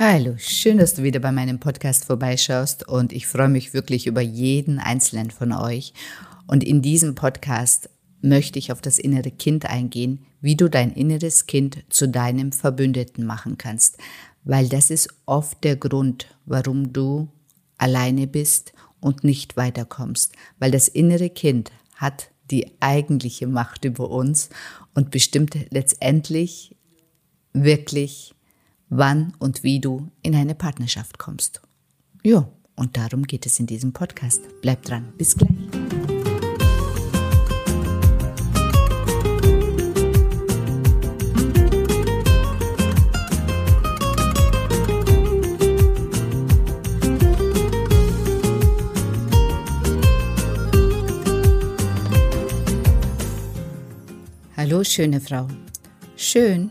[0.00, 4.20] Hallo, schön, dass du wieder bei meinem Podcast vorbeischaust und ich freue mich wirklich über
[4.20, 5.92] jeden einzelnen von euch.
[6.46, 11.46] Und in diesem Podcast möchte ich auf das innere Kind eingehen, wie du dein inneres
[11.46, 13.98] Kind zu deinem Verbündeten machen kannst,
[14.44, 17.26] weil das ist oft der Grund, warum du
[17.76, 24.50] alleine bist und nicht weiterkommst, weil das innere Kind hat die eigentliche Macht über uns
[24.94, 26.76] und bestimmt letztendlich
[27.52, 28.36] wirklich
[28.90, 31.62] wann und wie du in eine Partnerschaft kommst.
[32.22, 34.42] Ja, und darum geht es in diesem Podcast.
[34.62, 35.12] Bleib dran.
[35.16, 35.50] Bis gleich.
[54.56, 55.46] Hallo, schöne Frau.
[56.16, 56.70] Schön,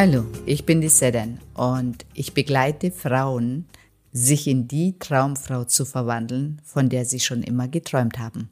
[0.00, 3.66] Hallo, ich bin die Sedan und ich begleite Frauen,
[4.12, 8.48] sich in die Traumfrau zu verwandeln, von der sie schon immer geträumt haben.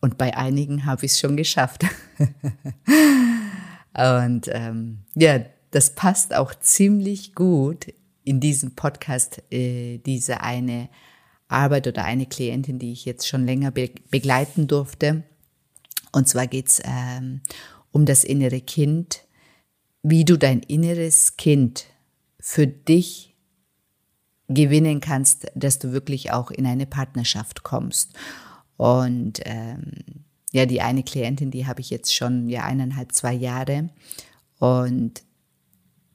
[0.00, 1.84] Und bei einigen habe ich es schon geschafft.
[3.92, 5.40] und ähm, ja,
[5.72, 10.88] das passt auch ziemlich gut in diesem Podcast, äh, diese eine
[11.48, 15.24] Arbeit oder eine Klientin, die ich jetzt schon länger be begleiten durfte.
[16.12, 17.40] Und zwar geht's ähm,
[17.90, 19.23] um das innere Kind,
[20.04, 21.86] wie du dein inneres Kind
[22.38, 23.34] für dich
[24.48, 28.12] gewinnen kannst, dass du wirklich auch in eine Partnerschaft kommst.
[28.76, 29.92] Und ähm,
[30.52, 33.88] ja, die eine Klientin, die habe ich jetzt schon ja eineinhalb, zwei Jahre.
[34.58, 35.22] Und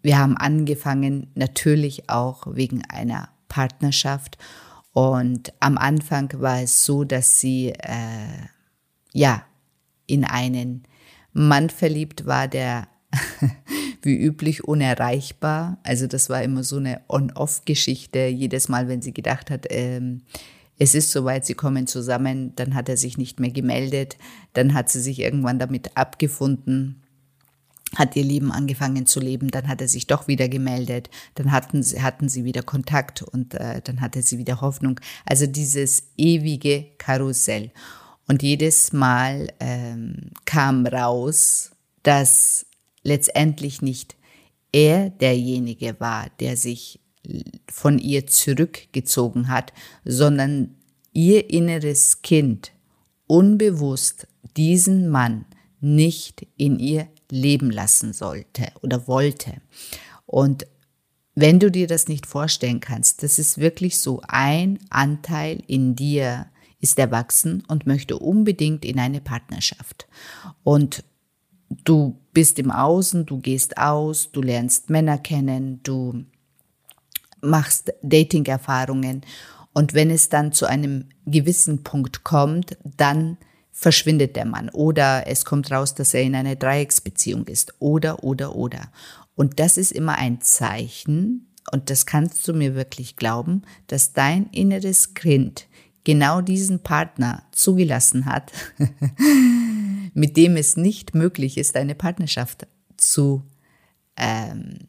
[0.03, 4.37] wir haben angefangen, natürlich auch wegen einer Partnerschaft.
[4.93, 8.45] Und am Anfang war es so, dass sie äh,
[9.13, 9.43] ja
[10.05, 10.83] in einen
[11.33, 12.87] Mann verliebt war, der
[14.01, 15.77] wie üblich unerreichbar.
[15.83, 18.27] Also das war immer so eine On-Off-Geschichte.
[18.27, 20.21] Jedes Mal, wenn sie gedacht hat, ähm,
[20.77, 24.17] es ist soweit, sie kommen zusammen, dann hat er sich nicht mehr gemeldet.
[24.53, 27.03] Dann hat sie sich irgendwann damit abgefunden,
[27.95, 31.83] hat ihr Leben angefangen zu leben, dann hat er sich doch wieder gemeldet, dann hatten
[31.83, 34.99] sie, hatten sie wieder Kontakt und äh, dann hatte sie wieder Hoffnung.
[35.25, 37.71] Also dieses ewige Karussell.
[38.27, 41.71] Und jedes Mal ähm, kam raus,
[42.03, 42.67] dass
[43.03, 44.15] letztendlich nicht
[44.71, 46.99] er derjenige war, der sich
[47.69, 49.73] von ihr zurückgezogen hat,
[50.05, 50.75] sondern
[51.11, 52.71] ihr inneres Kind
[53.27, 54.27] unbewusst
[54.57, 55.45] diesen Mann
[55.79, 59.61] nicht in ihr leben lassen sollte oder wollte.
[60.25, 60.65] Und
[61.35, 66.47] wenn du dir das nicht vorstellen kannst, das ist wirklich so, ein Anteil in dir
[66.81, 70.07] ist erwachsen und möchte unbedingt in eine Partnerschaft.
[70.63, 71.03] Und
[71.69, 76.25] du bist im Außen, du gehst aus, du lernst Männer kennen, du
[77.41, 79.21] machst Dating-Erfahrungen.
[79.73, 83.37] Und wenn es dann zu einem gewissen Punkt kommt, dann
[83.71, 84.69] verschwindet der Mann.
[84.69, 87.73] Oder es kommt raus, dass er in einer Dreiecksbeziehung ist.
[87.79, 88.91] Oder, oder, oder.
[89.35, 94.47] Und das ist immer ein Zeichen, und das kannst du mir wirklich glauben, dass dein
[94.47, 95.67] inneres Kind
[96.03, 98.51] genau diesen Partner zugelassen hat,
[100.13, 102.67] mit dem es nicht möglich ist, eine Partnerschaft
[102.97, 103.43] zu
[104.17, 104.87] ähm,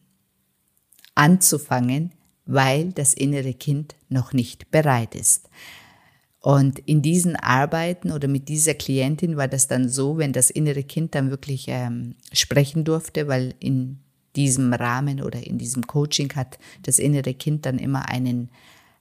[1.15, 2.13] anzufangen,
[2.47, 5.49] weil das innere Kind noch nicht bereit ist.
[6.41, 10.83] Und in diesen Arbeiten oder mit dieser Klientin war das dann so, wenn das innere
[10.83, 13.99] Kind dann wirklich ähm, sprechen durfte, weil in
[14.37, 18.51] diesem Rahmen oder in diesem Coaching hat das innere Kind dann immer einen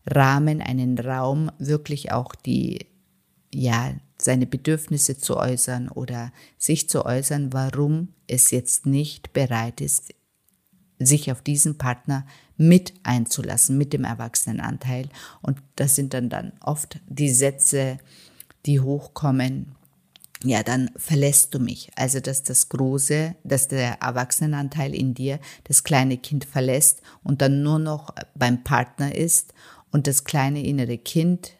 [0.05, 2.87] Rahmen, einen Raum, wirklich auch die,
[3.53, 10.13] ja, seine Bedürfnisse zu äußern oder sich zu äußern, warum es jetzt nicht bereit ist,
[10.99, 12.25] sich auf diesen Partner
[12.57, 15.07] mit einzulassen, mit dem Erwachsenenanteil.
[15.41, 17.97] Und das sind dann, dann oft die Sätze,
[18.65, 19.75] die hochkommen,
[20.43, 21.91] ja, dann verlässt du mich.
[21.95, 27.61] Also, dass das große, dass der Erwachsenenanteil in dir das kleine Kind verlässt und dann
[27.61, 29.53] nur noch beim Partner ist
[29.91, 31.53] und das kleine innere Kind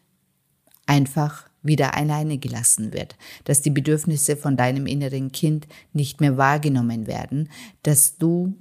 [0.85, 7.05] einfach wieder alleine gelassen wird, dass die Bedürfnisse von deinem inneren Kind nicht mehr wahrgenommen
[7.05, 7.49] werden,
[7.83, 8.55] dass du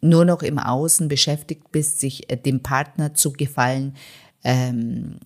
[0.00, 3.94] nur noch im Außen beschäftigt bist, sich äh, dem Partner zu gefallen,
[4.44, 5.18] ähm,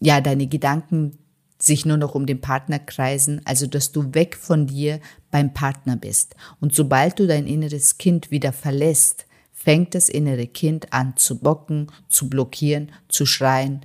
[0.00, 1.18] ja, deine Gedanken
[1.58, 4.98] sich nur noch um den Partner kreisen, also dass du weg von dir
[5.30, 6.34] beim Partner bist.
[6.60, 9.26] Und sobald du dein inneres Kind wieder verlässt,
[9.62, 13.84] fängt das innere Kind an zu bocken, zu blockieren, zu schreien,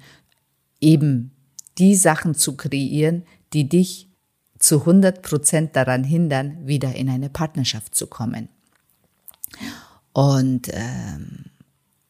[0.82, 1.32] eben
[1.78, 4.10] die Sachen zu kreieren, die dich
[4.60, 8.50] zu 100 Prozent daran hindern, wieder in eine Partnerschaft zu kommen.
[10.14, 11.46] Und, ähm,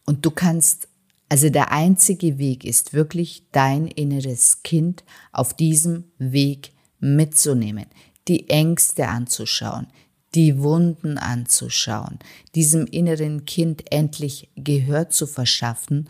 [0.05, 0.87] und du kannst
[1.29, 5.03] also der einzige Weg ist wirklich dein inneres Kind
[5.33, 7.85] auf diesem Weg mitzunehmen,
[8.27, 9.87] die Ängste anzuschauen,
[10.35, 12.19] die Wunden anzuschauen,
[12.56, 16.09] diesem inneren Kind endlich Gehör zu verschaffen,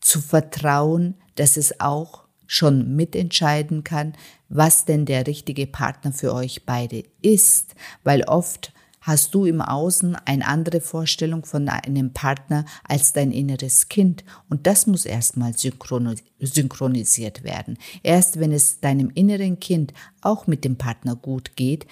[0.00, 4.14] zu vertrauen, dass es auch schon mitentscheiden kann,
[4.48, 8.72] was denn der richtige Partner für euch beide ist, weil oft
[9.02, 14.24] hast du im Außen eine andere Vorstellung von einem Partner als dein inneres Kind.
[14.48, 17.78] Und das muss erstmal synchronisiert werden.
[18.02, 21.86] Erst wenn es deinem inneren Kind auch mit dem Partner gut geht,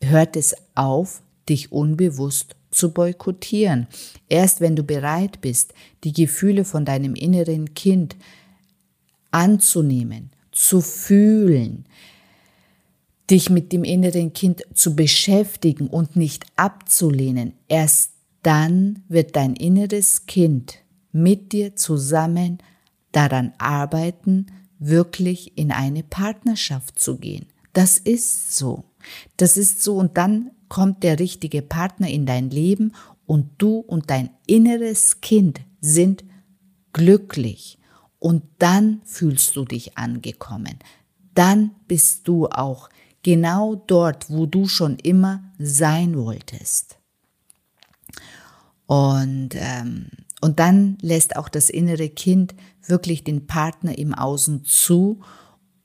[0.00, 3.86] hört es auf, dich unbewusst zu boykottieren.
[4.28, 5.74] Erst wenn du bereit bist,
[6.04, 8.16] die Gefühle von deinem inneren Kind
[9.30, 11.86] anzunehmen, zu fühlen,
[13.30, 18.12] dich mit dem inneren Kind zu beschäftigen und nicht abzulehnen, erst
[18.42, 20.78] dann wird dein inneres Kind
[21.12, 22.58] mit dir zusammen
[23.12, 24.46] daran arbeiten,
[24.78, 27.46] wirklich in eine Partnerschaft zu gehen.
[27.72, 28.84] Das ist so.
[29.36, 32.92] Das ist so und dann kommt der richtige Partner in dein Leben
[33.26, 36.24] und du und dein inneres Kind sind
[36.92, 37.78] glücklich
[38.18, 40.78] und dann fühlst du dich angekommen.
[41.34, 42.88] Dann bist du auch
[43.22, 46.98] genau dort, wo du schon immer sein wolltest.
[48.86, 50.08] Und, ähm,
[50.40, 52.54] und dann lässt auch das innere Kind
[52.86, 55.20] wirklich den Partner im Außen zu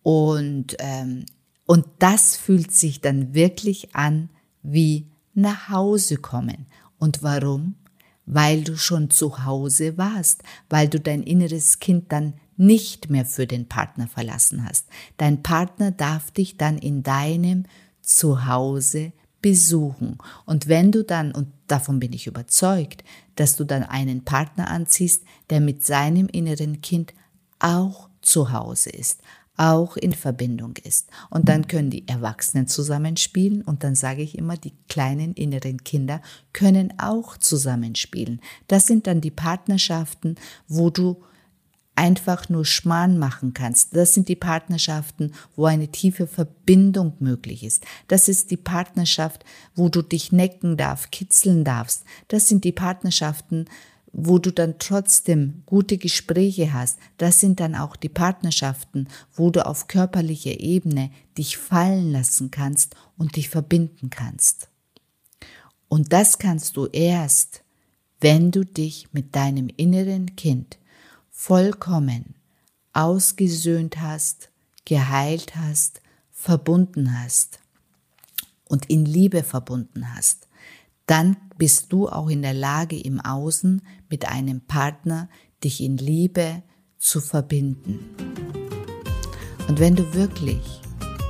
[0.01, 1.25] und, ähm,
[1.65, 4.29] und das fühlt sich dann wirklich an
[4.61, 6.67] wie nach Hause kommen.
[6.97, 7.75] Und warum?
[8.25, 13.45] Weil du schon zu Hause warst, weil du dein inneres Kind dann nicht mehr für
[13.45, 14.87] den Partner verlassen hast.
[15.17, 17.65] Dein Partner darf dich dann in deinem
[18.01, 20.17] Zuhause besuchen.
[20.45, 23.03] Und wenn du dann, und davon bin ich überzeugt,
[23.35, 27.13] dass du dann einen Partner anziehst, der mit seinem inneren Kind
[27.59, 29.21] auch zu Hause ist,
[29.57, 31.09] auch in Verbindung ist.
[31.29, 36.21] Und dann können die Erwachsenen zusammenspielen und dann sage ich immer, die kleinen inneren Kinder
[36.53, 38.41] können auch zusammenspielen.
[38.67, 40.35] Das sind dann die Partnerschaften,
[40.67, 41.23] wo du
[41.95, 43.95] einfach nur Schmarrn machen kannst.
[43.95, 47.85] Das sind die Partnerschaften, wo eine tiefe Verbindung möglich ist.
[48.07, 49.45] Das ist die Partnerschaft,
[49.75, 52.03] wo du dich necken darfst, kitzeln darfst.
[52.27, 53.65] Das sind die Partnerschaften,
[54.17, 56.97] wo du dann trotzdem gute Gespräche hast.
[57.17, 62.95] Das sind dann auch die Partnerschaften, wo du auf körperlicher Ebene dich fallen lassen kannst
[63.17, 64.69] und dich verbinden kannst.
[65.89, 67.63] Und das kannst du erst,
[68.21, 70.77] wenn du dich mit deinem inneren Kind
[71.29, 72.35] vollkommen
[72.93, 74.49] ausgesöhnt hast,
[74.85, 77.59] geheilt hast, verbunden hast
[78.63, 80.47] und in Liebe verbunden hast,
[81.05, 85.29] dann bist du auch in der Lage, im Außen mit einem Partner
[85.63, 86.63] dich in Liebe
[86.97, 87.99] zu verbinden.
[89.67, 90.81] Und wenn du wirklich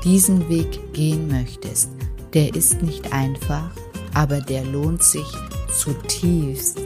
[0.04, 1.92] diesen Weg gehen möchtest,
[2.34, 3.70] der ist nicht einfach,
[4.14, 5.28] aber der lohnt sich
[5.72, 6.80] zutiefst,